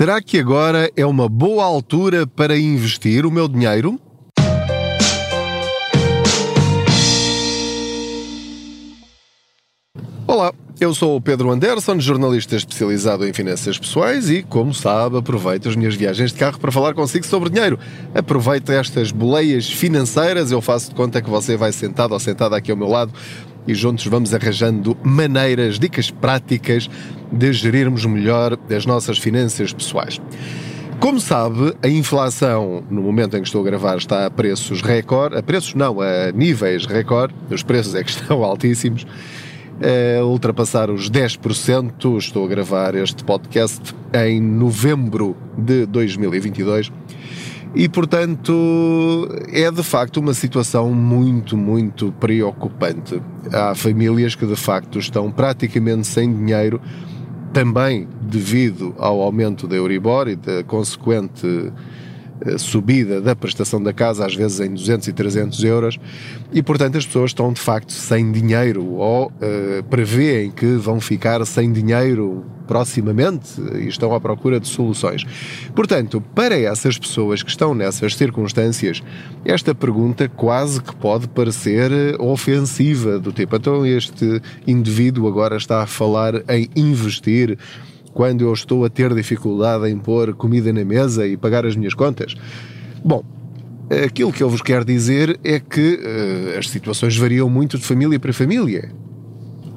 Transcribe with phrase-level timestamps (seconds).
[0.00, 4.00] Será que agora é uma boa altura para investir o meu dinheiro?
[10.26, 15.68] Olá, eu sou o Pedro Anderson, jornalista especializado em finanças pessoais e, como sabe, aproveito
[15.68, 17.78] as minhas viagens de carro para falar consigo sobre dinheiro.
[18.14, 22.70] Aproveito estas boleias financeiras, eu faço de conta que você vai sentado ou sentada aqui
[22.70, 23.12] ao meu lado
[23.70, 26.90] e juntos vamos arranjando maneiras, dicas práticas
[27.30, 30.20] de gerirmos melhor as nossas finanças pessoais.
[30.98, 35.36] Como sabe, a inflação, no momento em que estou a gravar, está a preços recorde,
[35.36, 39.06] a preços não, a níveis recorde, os preços é que estão altíssimos,
[40.18, 42.18] a ultrapassar os 10%.
[42.18, 46.90] Estou a gravar este podcast em novembro de 2022
[47.74, 53.22] e, portanto, é de facto uma situação muito, muito preocupante.
[53.52, 56.80] Há famílias que de facto estão praticamente sem dinheiro,
[57.52, 61.72] também devido ao aumento da Euribor e da consequente
[62.58, 65.98] subida da prestação da casa, às vezes em 200 e 300 euros,
[66.52, 71.44] e portanto as pessoas estão de facto sem dinheiro ou uh, prevêem que vão ficar
[71.44, 75.24] sem dinheiro proximamente e estão à procura de soluções.
[75.74, 79.02] Portanto, para essas pessoas que estão nessas circunstâncias,
[79.44, 85.86] esta pergunta quase que pode parecer ofensiva, do tipo, então este indivíduo agora está a
[85.86, 87.58] falar em investir
[88.12, 91.94] quando eu estou a ter dificuldade em pôr comida na mesa e pagar as minhas
[91.94, 92.34] contas?
[93.04, 93.24] Bom,
[94.04, 98.18] aquilo que eu vos quero dizer é que uh, as situações variam muito de família
[98.18, 98.92] para família.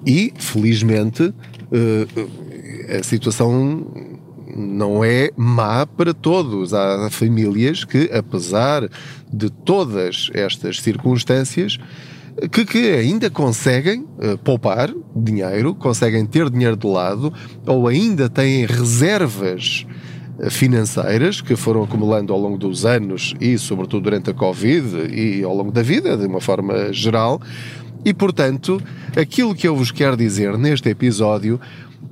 [0.06, 3.88] E, felizmente, uh, a situação
[4.56, 6.74] não é má para todos.
[6.74, 8.90] Há famílias que, apesar
[9.32, 11.80] de todas estas circunstâncias,
[12.52, 17.34] que, que ainda conseguem uh, poupar dinheiro, conseguem ter dinheiro de lado,
[17.66, 19.86] ou ainda têm reservas
[20.40, 25.44] eh, financeiras que foram acumulando ao longo dos anos e, sobretudo, durante a Covid e
[25.44, 27.40] ao longo da vida, de uma forma geral.
[28.04, 28.82] E, portanto,
[29.16, 31.60] aquilo que eu vos quero dizer neste episódio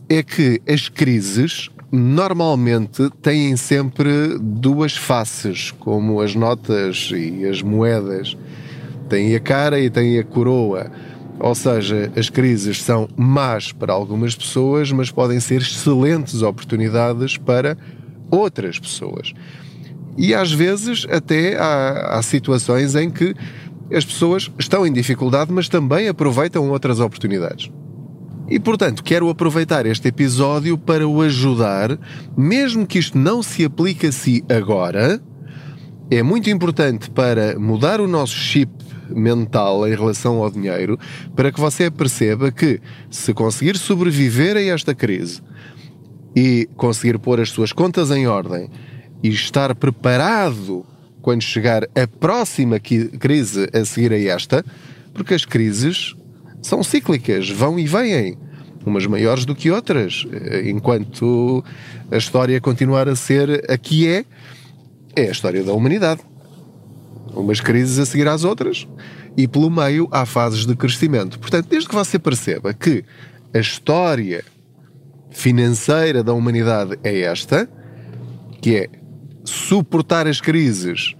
[0.07, 8.37] é que as crises normalmente têm sempre duas faces, como as notas e as moedas
[9.11, 10.89] têm a cara e têm a coroa.
[11.37, 17.77] Ou seja, as crises são más para algumas pessoas, mas podem ser excelentes oportunidades para
[18.29, 19.33] outras pessoas.
[20.17, 23.35] E às vezes até há, há situações em que
[23.91, 27.69] as pessoas estão em dificuldade, mas também aproveitam outras oportunidades.
[28.47, 31.97] E portanto, quero aproveitar este episódio para o ajudar,
[32.37, 35.21] mesmo que isto não se aplique a si agora,
[36.11, 38.69] é muito importante para mudar o nosso chip
[39.09, 40.99] mental em relação ao dinheiro
[41.35, 45.41] para que você perceba que se conseguir sobreviver a esta crise
[46.35, 48.69] e conseguir pôr as suas contas em ordem
[49.23, 50.85] e estar preparado
[51.21, 54.65] quando chegar a próxima crise a seguir a esta,
[55.13, 56.15] porque as crises
[56.61, 58.37] são cíclicas, vão e vêm,
[58.85, 60.25] umas maiores do que outras,
[60.65, 61.63] enquanto
[62.09, 64.25] a história continuar a ser a que é,
[65.15, 66.21] é a história da humanidade
[67.35, 68.87] umas crises a seguir às outras,
[69.37, 71.39] e pelo meio há fases de crescimento.
[71.39, 73.03] Portanto, desde que você perceba que
[73.53, 74.43] a história
[75.29, 77.69] financeira da humanidade é esta,
[78.61, 78.89] que é
[79.43, 81.15] suportar as crises,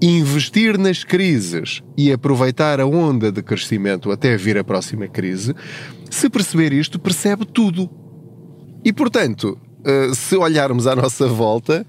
[0.00, 5.54] investir nas crises e aproveitar a onda de crescimento até vir a próxima crise,
[6.08, 7.90] se perceber isto, percebe tudo.
[8.84, 11.86] E portanto, eh, se olharmos à nossa volta,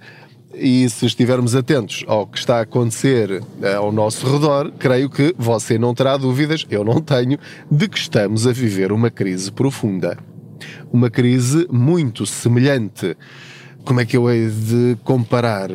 [0.54, 5.34] e se estivermos atentos ao que está a acontecer eh, ao nosso redor, creio que
[5.38, 7.38] você não terá dúvidas, eu não tenho,
[7.70, 10.18] de que estamos a viver uma crise profunda.
[10.92, 13.16] Uma crise muito semelhante.
[13.84, 15.72] Como é que eu hei de comparar?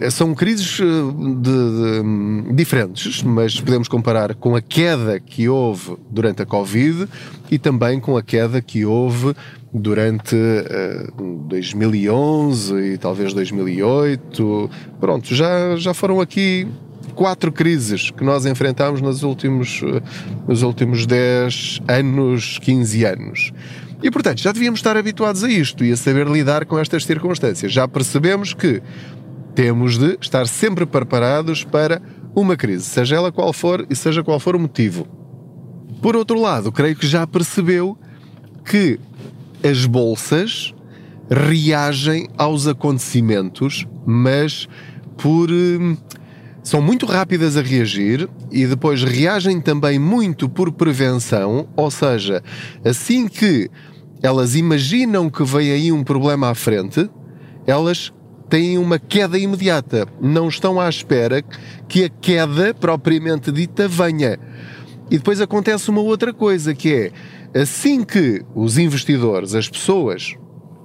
[0.00, 5.96] Eh, são crises eh, de, de, diferentes, mas podemos comparar com a queda que houve
[6.10, 7.08] durante a Covid
[7.50, 9.34] e também com a queda que houve
[9.74, 11.12] durante uh,
[11.48, 14.70] 2011 e talvez 2008.
[15.00, 16.66] Pronto, já, já foram aqui
[17.14, 19.82] quatro crises que nós enfrentamos nos últimos,
[20.46, 23.52] nos últimos 10 anos, 15 anos.
[24.02, 27.72] E, portanto, já devíamos estar habituados a isto e a saber lidar com estas circunstâncias.
[27.72, 28.82] Já percebemos que
[29.54, 32.02] temos de estar sempre preparados para
[32.34, 35.06] uma crise, seja ela qual for e seja qual for o motivo.
[36.02, 37.96] Por outro lado, creio que já percebeu
[38.64, 38.98] que
[39.64, 40.74] as bolsas
[41.30, 44.68] reagem aos acontecimentos, mas
[45.16, 45.96] por hum,
[46.62, 52.42] são muito rápidas a reagir e depois reagem também muito por prevenção, ou seja,
[52.84, 53.70] assim que
[54.22, 57.08] elas imaginam que vem aí um problema à frente,
[57.66, 58.12] elas
[58.48, 60.06] têm uma queda imediata.
[60.20, 61.42] Não estão à espera
[61.88, 64.38] que a queda propriamente dita venha.
[65.10, 67.12] E depois acontece uma outra coisa que é
[67.54, 70.36] assim que os investidores, as pessoas,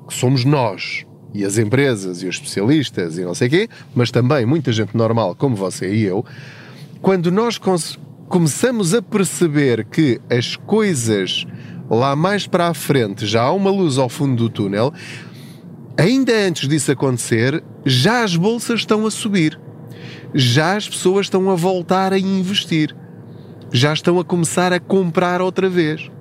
[0.08, 4.46] que somos nós, e as empresas e os especialistas e não sei quê, mas também
[4.46, 6.26] muita gente normal como você e eu,
[7.02, 7.60] quando nós
[8.28, 11.46] começamos a perceber que as coisas
[11.90, 14.94] lá mais para a frente já há uma luz ao fundo do túnel,
[15.98, 19.60] ainda antes disso acontecer, já as bolsas estão a subir.
[20.34, 22.96] Já as pessoas estão a voltar a investir.
[23.72, 26.12] Já estão a começar a comprar outra vez.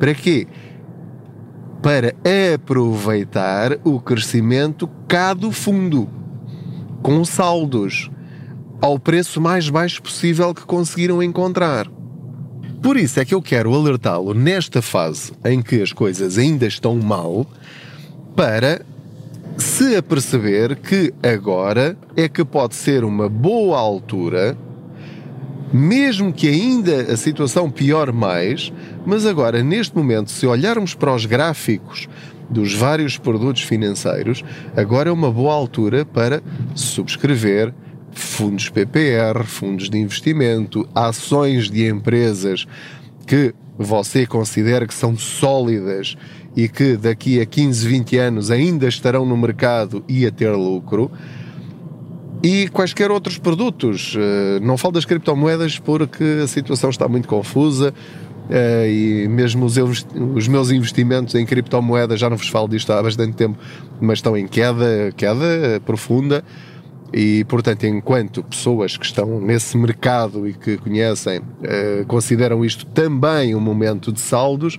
[0.00, 0.46] Para quê?
[1.82, 2.14] Para
[2.54, 6.08] aproveitar o crescimento cá do fundo,
[7.02, 8.10] com saldos,
[8.80, 11.86] ao preço mais baixo possível que conseguiram encontrar.
[12.82, 16.96] Por isso é que eu quero alertá-lo nesta fase em que as coisas ainda estão
[16.96, 17.46] mal,
[18.34, 18.80] para
[19.58, 24.56] se aperceber que agora é que pode ser uma boa altura,
[25.72, 28.72] mesmo que ainda a situação piore mais,
[29.06, 32.08] mas agora, neste momento, se olharmos para os gráficos
[32.48, 34.42] dos vários produtos financeiros,
[34.76, 36.42] agora é uma boa altura para
[36.74, 37.72] subscrever
[38.12, 42.66] fundos PPR, fundos de investimento, ações de empresas
[43.26, 46.16] que você considera que são sólidas
[46.56, 51.10] e que daqui a 15, 20 anos ainda estarão no mercado e a ter lucro.
[52.42, 54.16] E quaisquer outros produtos.
[54.16, 57.92] Eh, não falo das criptomoedas porque a situação está muito confusa
[58.48, 63.34] eh, e mesmo os, meus investimentos em criptomoedas, já não vos falo disto há bastante
[63.34, 63.58] tempo,
[64.00, 66.42] mas estão em queda, queda profunda.
[67.12, 73.54] E, portanto, enquanto pessoas que estão nesse mercado e que conhecem eh, consideram isto também
[73.54, 74.78] um momento de saldos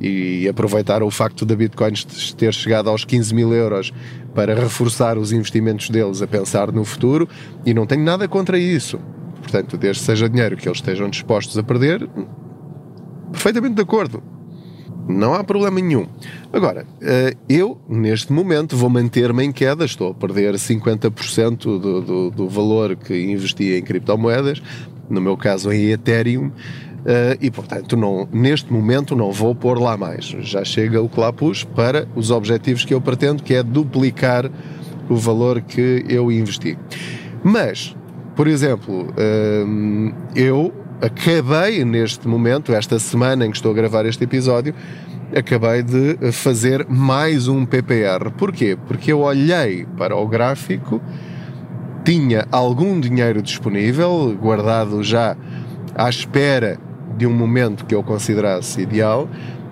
[0.00, 1.92] e aproveitar o facto da Bitcoin
[2.36, 3.92] ter chegado aos 15 mil euros
[4.34, 7.28] para reforçar os investimentos deles a pensar no futuro,
[7.66, 8.98] e não tenho nada contra isso.
[9.42, 12.08] Portanto, desde seja dinheiro que eles estejam dispostos a perder,
[13.32, 14.22] perfeitamente de acordo.
[15.08, 16.06] Não há problema nenhum.
[16.52, 22.30] Agora, eh, eu, neste momento, vou manter-me em queda, estou a perder 50% do, do,
[22.30, 24.62] do valor que investi em criptomoedas,
[25.08, 26.52] no meu caso em Ethereum,
[27.40, 30.26] e portanto não, neste momento não vou pôr lá mais.
[30.40, 34.50] Já chega o que lá pus para os objetivos que eu pretendo, que é duplicar
[35.08, 36.78] o valor que eu investi.
[37.42, 37.96] Mas,
[38.36, 39.64] por exemplo, eh,
[40.34, 44.74] eu acabei neste momento, esta semana em que estou a gravar este episódio,
[45.34, 48.30] acabei de fazer mais um PPR.
[48.36, 48.76] Porquê?
[48.86, 51.00] Porque eu olhei para o gráfico,
[52.04, 55.36] tinha algum dinheiro disponível, guardado já
[55.94, 56.78] à espera
[57.18, 59.28] de um momento que eu considerasse ideal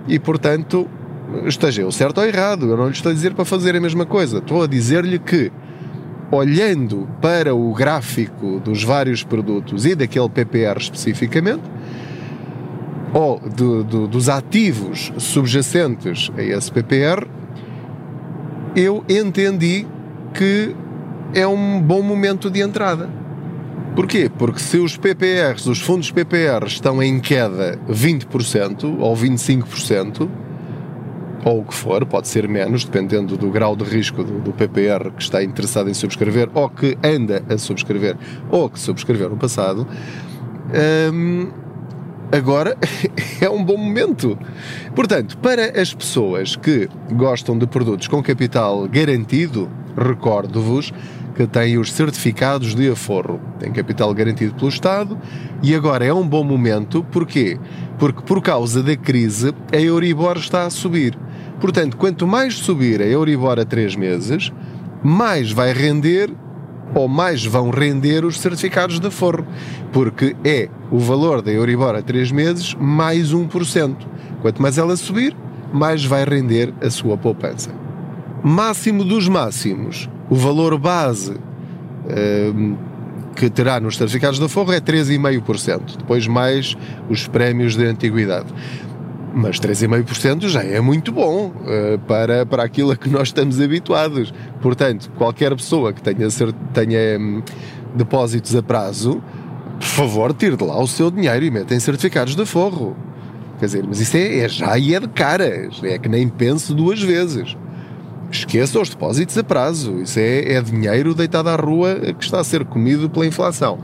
[0.09, 0.89] e, portanto,
[1.47, 2.69] esteja eu certo ou errado.
[2.69, 4.39] Eu não lhe estou a dizer para fazer a mesma coisa.
[4.39, 5.51] Estou a dizer-lhe que
[6.31, 11.63] olhando para o gráfico dos vários produtos e daquele PPR especificamente,
[13.15, 17.27] ou do, do, dos ativos subjacentes a esse PPR,
[18.75, 19.87] eu entendi
[20.35, 20.75] que
[21.33, 23.09] é um bom momento de entrada.
[23.97, 24.31] Porquê?
[24.39, 30.29] Porque se os PPRs, os fundos PPR estão em queda 20% ou 25%,
[31.43, 35.11] ou o que for, pode ser menos, dependendo do grau de risco do, do, PPR
[35.17, 38.19] que está interessado em subscrever, ou que anda a subscrever,
[38.51, 39.89] ou que subscreveu no passado,
[41.15, 41.49] hum,
[42.31, 42.77] agora
[43.41, 44.39] é um bom momento.
[44.95, 50.93] Portanto, para as pessoas que gostam de produtos com capital garantido, recordo-vos
[51.37, 55.19] que têm os certificados de aforro, têm capital garantido pelo Estado
[55.63, 57.59] e agora é um bom momento, porquê?
[57.99, 61.17] Porque por causa da crise a Euribor está a subir.
[61.61, 64.51] Portanto, quanto mais subir a Euribor a 3 meses,
[65.03, 66.31] mais vai render
[66.95, 69.47] ou mais vão render os certificados de forro,
[69.93, 73.97] porque é o valor da Euribor a 3 meses mais 1%.
[74.41, 75.37] Quanto mais ela subir,
[75.73, 77.71] mais vai render a sua poupança.
[78.43, 81.35] Máximo dos máximos, o valor base
[82.55, 82.77] um,
[83.35, 86.77] que terá nos certificados de forro é 3,5%, depois mais
[87.09, 88.53] os prémios de antiguidade
[89.37, 94.33] mas 3,5% já é muito bom uh, para, para aquilo a que nós estamos habituados.
[94.63, 96.27] Portanto, qualquer pessoa que tenha,
[96.73, 97.43] tenha um,
[97.95, 99.23] depósitos a prazo,
[99.79, 102.97] por favor, tire de lá o seu dinheiro e meta em certificados de forro.
[103.59, 106.73] Quer dizer, mas isso é, é já e é de caras, é que nem pense
[106.75, 107.55] duas vezes.
[108.31, 112.45] Esqueça os depósitos a prazo, isso é, é dinheiro deitado à rua que está a
[112.45, 113.79] ser comido pela inflação.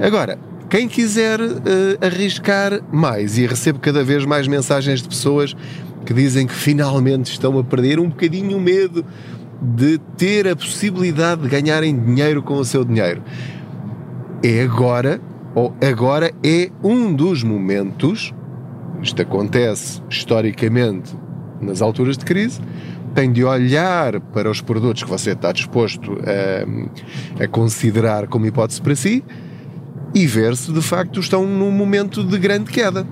[0.00, 0.38] Agora,
[0.70, 1.54] quem quiser uh,
[2.00, 5.54] arriscar mais, e recebo cada vez mais mensagens de pessoas
[6.04, 9.04] que dizem que finalmente estão a perder um bocadinho o medo
[9.62, 13.22] de ter a possibilidade de ganharem dinheiro com o seu dinheiro.
[14.42, 15.20] É agora,
[15.54, 18.34] ou agora é um dos momentos,
[19.00, 21.16] isto acontece historicamente
[21.60, 22.60] nas alturas de crise,
[23.14, 26.18] tem de olhar para os produtos que você está disposto
[27.38, 29.24] a, a considerar como hipótese para si
[30.14, 33.06] e ver se de facto estão num momento de grande queda.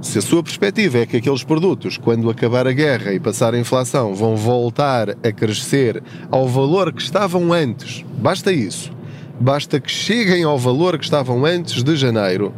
[0.00, 3.58] Se a sua perspectiva é que aqueles produtos, quando acabar a guerra e passar a
[3.58, 8.92] inflação, vão voltar a crescer ao valor que estavam antes, basta isso.
[9.38, 12.54] Basta que cheguem ao valor que estavam antes de janeiro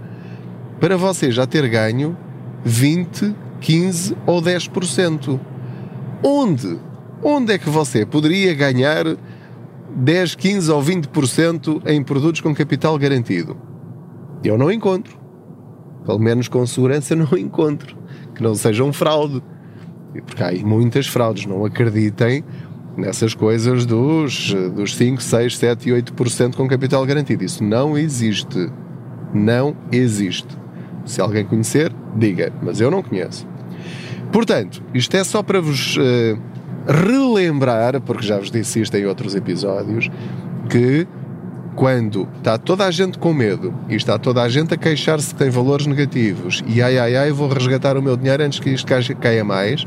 [0.79, 2.17] para você já ter ganho
[2.65, 5.41] 20, 15 ou 10%.
[6.23, 6.79] Onde?
[7.23, 9.05] Onde é que você poderia ganhar
[9.97, 13.57] 10, 15 ou 20% em produtos com capital garantido?
[14.43, 15.19] Eu não encontro.
[16.05, 17.97] Pelo menos com segurança não encontro.
[18.35, 19.43] Que não seja um fraude.
[20.25, 21.47] Porque há muitas fraudes.
[21.47, 22.45] Não acreditem
[22.97, 27.45] nessas coisas dos, dos 5, 6, 7 e 8% com capital garantido.
[27.45, 28.71] Isso não existe.
[29.33, 30.57] Não existe.
[31.05, 32.53] Se alguém conhecer, diga.
[32.63, 33.47] Mas eu não conheço.
[34.33, 36.39] Portanto, isto é só para vos uh,
[36.87, 40.11] relembrar, porque já vos disse isto em outros episódios,
[40.69, 41.07] que
[41.75, 45.37] quando está toda a gente com medo e está toda a gente a queixar-se que
[45.37, 48.85] tem valores negativos e ai ai ai, vou resgatar o meu dinheiro antes que isto
[49.21, 49.87] caia mais,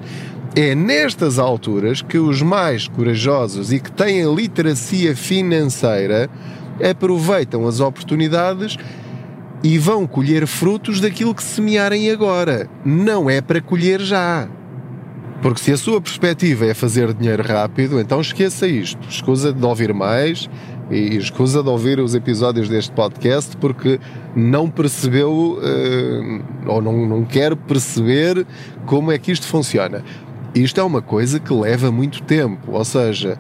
[0.56, 6.30] é nestas alturas que os mais corajosos e que têm literacia financeira
[6.90, 8.78] aproveitam as oportunidades
[9.64, 12.70] e vão colher frutos daquilo que semearem agora.
[12.84, 14.48] Não é para colher já.
[15.42, 19.00] Porque se a sua perspectiva é fazer dinheiro rápido, então esqueça isto.
[19.10, 20.50] Escusa de ouvir mais
[20.90, 24.00] e escusa de ouvir os episódios deste podcast porque
[24.36, 28.46] não percebeu uh, ou não, não quer perceber
[28.86, 30.04] como é que isto funciona.
[30.54, 33.38] Isto é uma coisa que leva muito tempo, ou seja,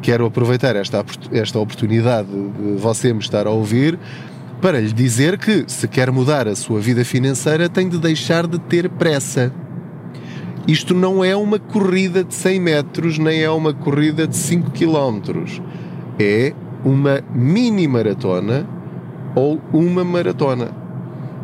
[0.00, 3.98] quero aproveitar esta, esta oportunidade de você me estar a ouvir
[4.64, 8.58] para lhe dizer que, se quer mudar a sua vida financeira, tem de deixar de
[8.58, 9.52] ter pressa.
[10.66, 15.60] Isto não é uma corrida de 100 metros, nem é uma corrida de 5 quilómetros.
[16.18, 18.66] É uma mini maratona
[19.34, 20.70] ou uma maratona.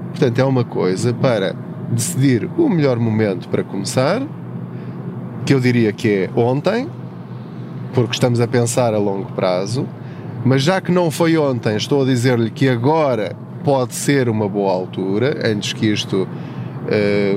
[0.09, 1.55] Portanto, é uma coisa para
[1.93, 4.23] decidir o melhor momento para começar,
[5.45, 6.89] que eu diria que é ontem,
[7.93, 9.87] porque estamos a pensar a longo prazo
[10.45, 14.73] mas já que não foi ontem, estou a dizer-lhe que agora pode ser uma boa
[14.73, 16.27] altura, antes que isto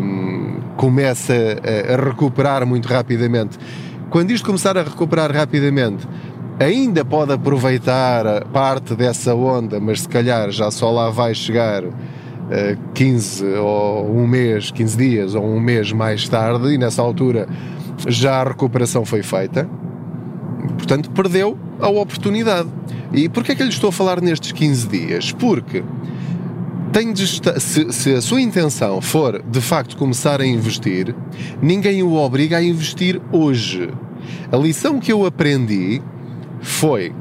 [0.01, 3.57] um, comece a, a recuperar muito rapidamente.
[4.09, 6.07] Quando isto começar a recuperar rapidamente,
[6.59, 11.91] ainda pode aproveitar parte dessa onda, mas se calhar já só lá vai chegar uh,
[12.93, 17.47] 15 ou um mês, 15 dias ou um mês mais tarde, e nessa altura
[18.07, 19.67] já a recuperação foi feita.
[20.77, 22.69] Portanto, perdeu a oportunidade.
[23.11, 25.31] E porquê é que lhe estou a falar nestes 15 dias?
[25.31, 25.83] Porque
[26.91, 31.15] tem de estar, se, se, a sua intenção for de facto começar a investir,
[31.61, 33.89] ninguém o obriga a investir hoje.
[34.51, 36.01] A lição que eu aprendi
[36.61, 37.13] foi, uh,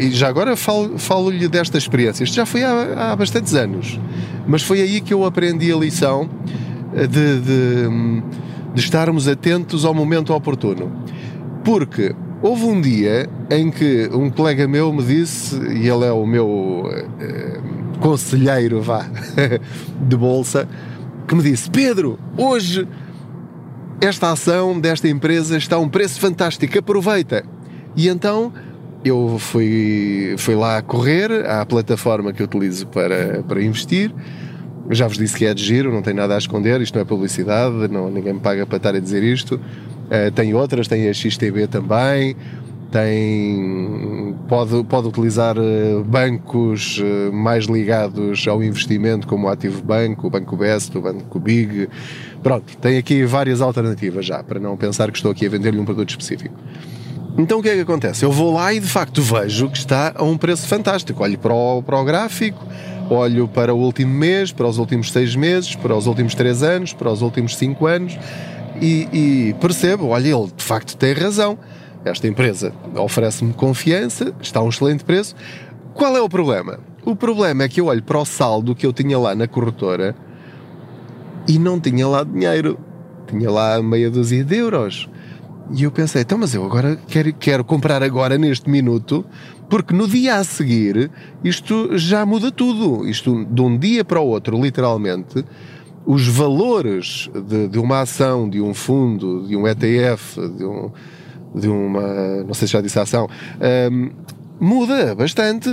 [0.00, 3.98] e já agora falo-lhe falo desta experiência, isto já foi há, há bastantes anos,
[4.46, 6.28] mas foi aí que eu aprendi a lição
[6.94, 8.22] de, de,
[8.74, 10.92] de estarmos atentos ao momento oportuno.
[11.64, 16.26] Porque Houve um dia em que um colega meu me disse, e ele é o
[16.26, 16.46] meu
[16.84, 19.08] uh, conselheiro, vá,
[20.06, 20.68] de bolsa,
[21.26, 22.86] que me disse: Pedro, hoje
[23.98, 27.46] esta ação desta empresa está a um preço fantástico, aproveita.
[27.96, 28.52] E então
[29.02, 34.14] eu fui, fui lá correr à plataforma que utilizo para, para investir.
[34.90, 37.04] Já vos disse que é de giro, não tem nada a esconder, isto não é
[37.06, 39.58] publicidade, não, ninguém me paga para estar a dizer isto.
[40.04, 42.36] Uh, tem outras, tem a XTB também,
[42.94, 50.28] tem, pode, pode utilizar uh, bancos uh, mais ligados ao investimento, como o Ativo Banco,
[50.28, 51.88] o Banco Best, o Banco Big.
[52.40, 55.84] Pronto, tem aqui várias alternativas já, para não pensar que estou aqui a vender-lhe um
[55.84, 56.54] produto específico.
[57.36, 58.24] Então o que é que acontece?
[58.24, 61.20] Eu vou lá e de facto vejo que está a um preço fantástico.
[61.20, 62.64] Olho para o, para o gráfico,
[63.10, 66.92] olho para o último mês, para os últimos seis meses, para os últimos três anos,
[66.92, 68.16] para os últimos cinco anos
[68.84, 69.08] e,
[69.50, 71.58] e percebo, olha, ele de facto tem razão.
[72.04, 75.34] Esta empresa oferece-me confiança, está a um excelente preço.
[75.94, 76.78] Qual é o problema?
[77.02, 80.14] O problema é que eu olho para o saldo que eu tinha lá na corretora
[81.48, 82.78] e não tinha lá dinheiro.
[83.26, 85.08] Tinha lá meia dúzia de euros.
[85.74, 89.24] E eu pensei, então, mas eu agora quero, quero comprar agora, neste minuto,
[89.70, 91.10] porque no dia a seguir
[91.42, 93.08] isto já muda tudo.
[93.08, 95.42] Isto, de um dia para o outro, literalmente,
[96.06, 100.90] os valores de, de, uma ação, de um fundo, de um ETF, de um,
[101.54, 103.28] de uma, não sei se já disse ação,
[103.90, 104.10] um,
[104.60, 105.70] muda bastante.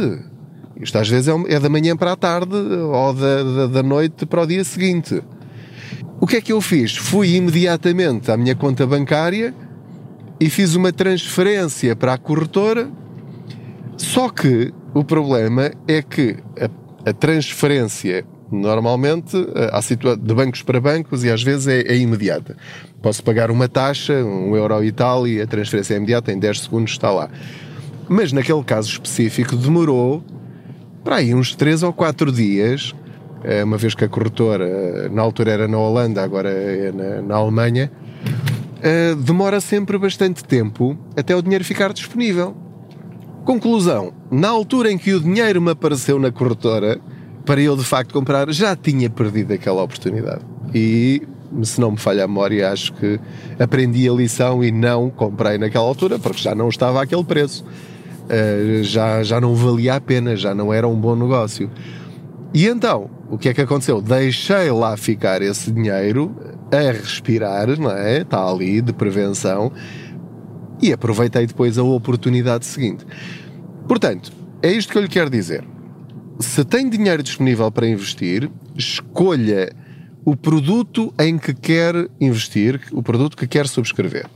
[0.80, 4.26] Isto às vezes é, é da manhã para a tarde ou da, da, da noite
[4.26, 5.22] para o dia seguinte.
[6.20, 6.96] O que é que eu fiz?
[6.96, 9.54] Fui imediatamente à minha conta bancária
[10.40, 12.90] e fiz uma transferência para a corretora.
[13.98, 19.38] Só que o problema é que a, a transferência normalmente
[19.72, 19.80] há
[20.16, 22.56] de bancos para bancos e às vezes é, é, imediata.
[23.02, 26.62] Posso pagar uma taxa, um euro e tal, e a transferência é imediata, em 10
[26.62, 27.30] segundos está lá.
[28.10, 30.24] Mas naquele caso específico demorou
[31.04, 32.94] para aí uns 3 ou 4 dias,
[33.44, 37.22] eh, uma vez que a corretora, eh, na altura era na Holanda, agora é na,
[37.22, 37.92] na Alemanha,
[38.82, 42.56] eh, demora sempre bastante tempo até o dinheiro ficar disponível.
[43.46, 47.00] Conclusão: na altura em que o dinheiro me apareceu na corretora,
[47.46, 50.42] para eu de facto comprar, já tinha perdido aquela oportunidade.
[50.74, 51.22] E
[51.64, 53.20] se não me falha a memória, acho que
[53.60, 57.66] aprendi a lição e não comprei naquela altura, porque já não estava aquele preço.
[58.24, 61.70] Uh, já, já não valia a pena, já não era um bom negócio.
[62.54, 64.02] E então, o que é que aconteceu?
[64.02, 66.34] Deixei lá ficar esse dinheiro
[66.72, 68.22] a respirar, não é?
[68.22, 69.72] Está ali, de prevenção,
[70.82, 73.06] e aproveitei depois a oportunidade seguinte.
[73.88, 74.32] Portanto,
[74.62, 75.66] é isto que eu lhe quero dizer
[76.42, 79.72] se tem dinheiro disponível para investir, escolha
[80.24, 84.28] o produto em que quer investir, o produto que quer subscrever.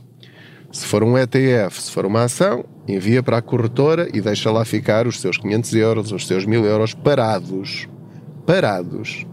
[0.72, 4.64] Se for um ETF, se for uma ação, envia para a corretora e deixa lá
[4.64, 7.88] ficar os seus 500 euros, os seus 1000 euros parados.
[8.44, 9.26] Parados.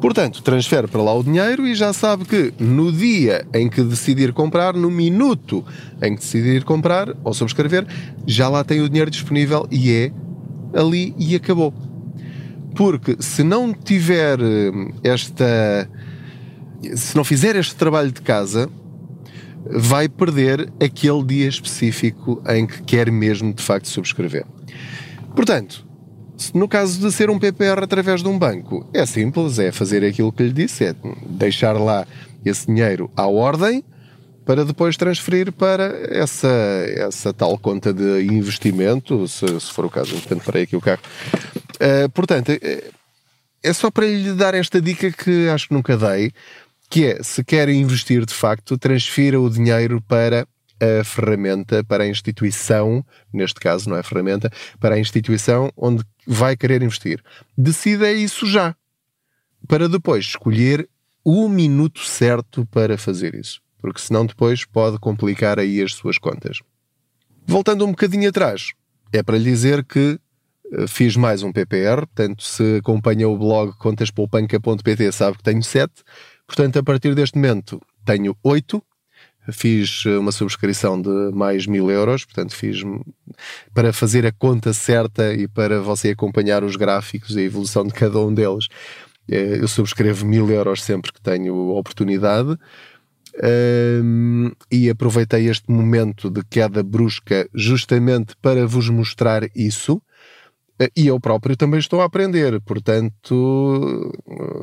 [0.00, 4.32] Portanto, transfere para lá o dinheiro e já sabe que no dia em que decidir
[4.32, 5.64] comprar, no minuto
[6.02, 7.86] em que decidir comprar ou subscrever,
[8.26, 10.12] já lá tem o dinheiro disponível e é
[10.74, 11.72] ali e acabou.
[12.74, 14.72] Porque se não tiver eh,
[15.04, 15.88] esta.
[16.96, 18.68] Se não fizer este trabalho de casa,
[19.64, 24.44] vai perder aquele dia específico em que quer mesmo de facto subscrever.
[25.34, 25.86] Portanto,
[26.52, 30.32] no caso de ser um PPR através de um banco, é simples, é fazer aquilo
[30.32, 30.94] que lhe disse, é
[31.28, 32.06] deixar lá
[32.44, 33.84] esse dinheiro à ordem
[34.44, 36.48] para depois transferir para essa,
[36.96, 40.12] essa tal conta de investimento, se, se for o caso.
[40.14, 41.02] Portanto, parei aqui o carro.
[41.74, 42.90] Uh, portanto, é,
[43.62, 46.32] é só para lhe dar esta dica que acho que nunca dei,
[46.90, 50.46] que é, se quer investir de facto, transfira o dinheiro para
[50.80, 54.50] a ferramenta, para a instituição, neste caso não é ferramenta,
[54.80, 57.22] para a instituição onde vai querer investir.
[57.56, 58.74] Decida isso já,
[59.68, 60.88] para depois escolher
[61.24, 66.60] o minuto certo para fazer isso porque senão depois pode complicar aí as suas contas.
[67.44, 68.70] Voltando um bocadinho atrás,
[69.12, 70.18] é para lhe dizer que
[70.72, 75.92] eh, fiz mais um PPR, portanto, se acompanha o blog contaspoupanca.pt sabe que tenho 7,
[76.46, 78.82] portanto, a partir deste momento tenho 8.
[79.50, 82.78] Fiz eh, uma subscrição de mais mil euros, portanto, fiz
[83.74, 87.92] para fazer a conta certa e para você acompanhar os gráficos e a evolução de
[87.92, 88.68] cada um deles.
[89.28, 92.56] Eh, eu subscrevo mil euros sempre que tenho oportunidade.
[93.40, 100.02] Um, e aproveitei este momento de queda brusca justamente para vos mostrar isso.
[100.78, 104.12] Ah, e eu próprio também estou a aprender, portanto,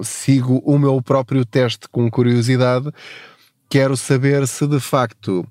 [0.03, 2.91] sigo o meu próprio teste com curiosidade.
[3.69, 5.45] Quero saber se de facto,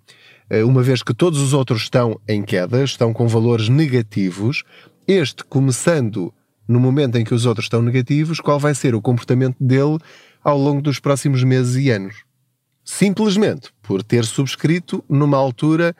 [0.51, 4.63] ah, uma vez que todos os outros estão em queda, estão com valores negativos,
[5.09, 6.33] este começando
[6.69, 9.99] no momento em que os outros estão negativos, qual vai ser o comportamento dele
[10.45, 12.28] ao longo dos próximos meses e anos
[12.91, 15.95] simplesmente por ter subscrito numa altura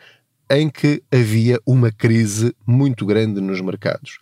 [0.51, 4.19] em que havia uma crise muito grande nos mercados.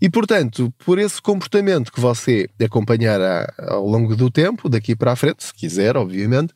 [0.00, 5.16] E, portanto, por esse comportamento que você acompanhará ao longo do tempo, daqui para a
[5.16, 6.54] frente, se quiser, obviamente,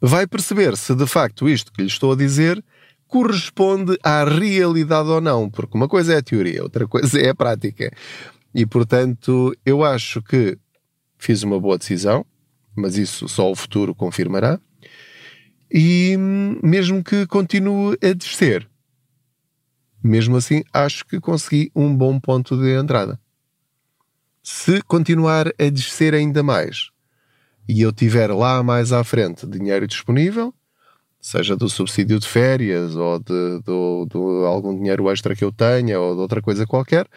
[0.00, 2.64] vai perceber se de facto isto que lhe estou a dizer
[3.08, 7.34] corresponde à realidade ou não, porque uma coisa é a teoria, outra coisa é a
[7.34, 7.90] prática.
[8.54, 10.56] E, portanto, eu acho que
[11.18, 12.24] fiz uma boa decisão,
[12.74, 14.60] mas isso só o futuro confirmará.
[15.70, 16.16] E
[16.62, 18.68] mesmo que continue a descer,
[20.02, 23.18] mesmo assim, acho que consegui um bom ponto de entrada.
[24.42, 26.90] Se continuar a descer ainda mais
[27.66, 30.52] e eu tiver lá mais à frente dinheiro disponível,
[31.18, 36.14] seja do subsídio de férias ou de, de algum dinheiro extra que eu tenha ou
[36.14, 37.08] de outra coisa qualquer,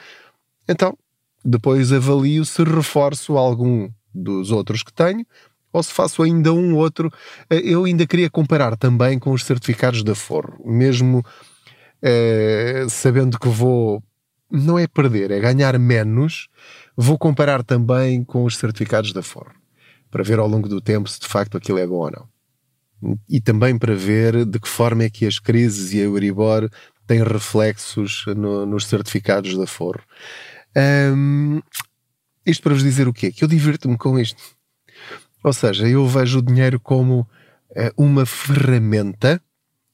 [0.70, 0.98] então
[1.44, 5.26] depois avalio se reforço algum dos outros que tenho,
[5.72, 7.12] ou se faço ainda um outro.
[7.50, 11.24] Eh, eu ainda queria comparar também com os certificados da Forro, mesmo
[12.02, 14.04] eh, sabendo que vou,
[14.52, 16.48] não é perder, é ganhar menos,
[16.96, 19.54] vou comparar também com os certificados da Forro,
[20.12, 22.28] para ver ao longo do tempo se de facto aquilo é bom ou não.
[23.30, 26.70] e também para ver de que forma é que as crises e a Euribor
[27.06, 30.02] têm reflexos no, nos certificados da Forro.
[30.76, 31.62] Um,
[32.46, 33.32] isto para vos dizer o quê?
[33.32, 34.42] Que eu divirto-me com isto.
[35.48, 37.26] Ou seja, eu vejo o dinheiro como uh,
[37.96, 39.42] uma ferramenta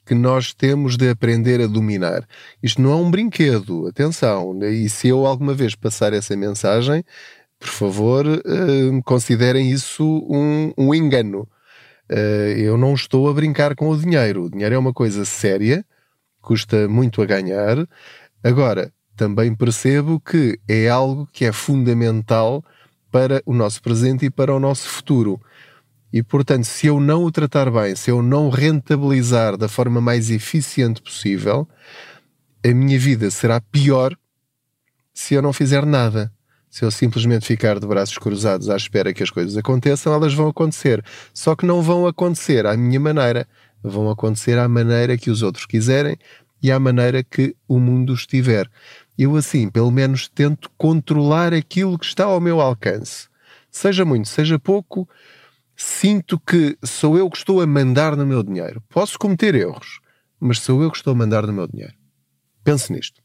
[0.04, 2.28] que nós temos de aprender a dominar.
[2.62, 4.60] Isto não é um brinquedo, atenção.
[4.64, 7.04] E se eu alguma vez passar essa mensagem,
[7.60, 11.48] por favor, uh, considerem isso um, um engano.
[12.12, 14.46] Uh, eu não estou a brincar com o dinheiro.
[14.46, 15.86] O dinheiro é uma coisa séria,
[16.42, 17.88] custa muito a ganhar.
[18.44, 22.66] Agora, também percebo que é algo que é fundamental
[23.14, 25.40] para o nosso presente e para o nosso futuro.
[26.12, 30.32] E, portanto, se eu não o tratar bem, se eu não rentabilizar da forma mais
[30.32, 31.68] eficiente possível,
[32.66, 34.18] a minha vida será pior
[35.14, 36.34] se eu não fizer nada.
[36.72, 40.48] Se eu simplesmente ficar de braços cruzados à espera que as coisas aconteçam, elas vão
[40.48, 41.06] acontecer.
[41.32, 43.48] Só que não vão acontecer à minha maneira.
[43.84, 46.18] Vão acontecer à maneira que os outros quiserem
[46.64, 48.68] e à maneira que o mundo estiver.
[49.18, 53.28] Eu, assim, pelo menos tento controlar aquilo que está ao meu alcance.
[53.70, 55.08] Seja muito, seja pouco,
[55.76, 58.82] sinto que sou eu que estou a mandar no meu dinheiro.
[58.90, 60.00] Posso cometer erros,
[60.40, 61.94] mas sou eu que estou a mandar no meu dinheiro.
[62.64, 63.22] Pense nisto.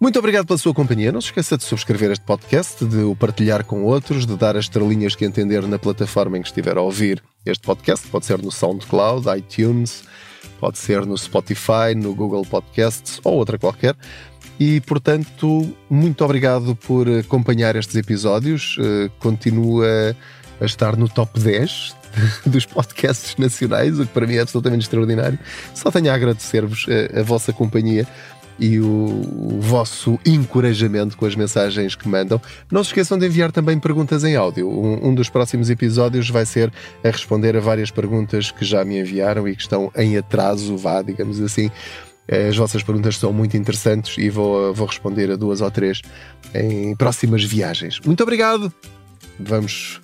[0.00, 1.12] Muito obrigado pela sua companhia.
[1.12, 4.64] Não se esqueça de subscrever este podcast, de o partilhar com outros, de dar as
[4.64, 8.06] estrelinhas que entender na plataforma em que estiver a ouvir este podcast.
[8.08, 10.04] Pode ser no SoundCloud, iTunes,
[10.58, 13.96] pode ser no Spotify, no Google Podcasts ou outra qualquer.
[14.58, 18.76] E, portanto, muito obrigado por acompanhar estes episódios.
[18.78, 20.14] Uh, continua
[20.60, 21.96] a estar no top 10
[22.46, 25.38] dos podcasts nacionais, o que para mim é absolutamente extraordinário.
[25.74, 28.06] Só tenho a agradecer-vos a, a, vossa companhia
[28.58, 32.40] e o, o, vosso encorajamento com as mensagens que mandam.
[32.70, 34.68] Não se esqueçam de enviar também perguntas em áudio.
[34.68, 39.00] Um, um dos próximos episódios vai ser a responder a várias perguntas que já me
[39.00, 41.70] enviaram e que estão em atraso, vá, digamos assim.
[42.28, 46.00] As vossas perguntas são muito interessantes e vou, vou responder a duas ou três
[46.54, 48.00] em próximas viagens.
[48.00, 48.72] Muito obrigado!
[49.38, 50.00] Vamos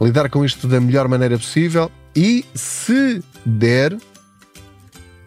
[0.00, 3.96] lidar com isto da melhor maneira possível e, se der,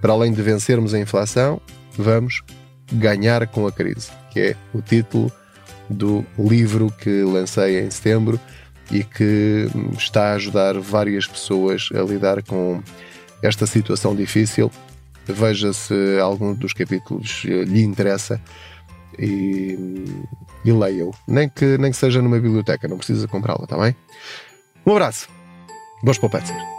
[0.02, 1.60] para além de vencermos a inflação,
[1.98, 2.42] vamos
[2.92, 5.32] ganhar com a crise, que é o título
[5.90, 8.40] do livro que lancei em setembro
[8.92, 12.82] e que está a ajudar várias pessoas a lidar com
[13.42, 14.72] esta situação difícil.
[15.32, 18.42] Veja se algum dos capítulos lhe interessa
[19.18, 19.78] e,
[20.64, 21.14] e leia-o.
[21.28, 23.96] Nem que, nem que seja numa biblioteca, não precisa comprá-la, está bem?
[24.86, 25.28] Um abraço.
[26.04, 26.79] Boas poupanças.